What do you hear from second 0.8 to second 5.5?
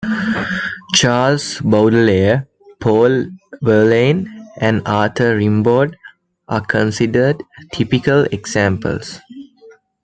Charles Baudelaire, Paul Verlaine and Arthur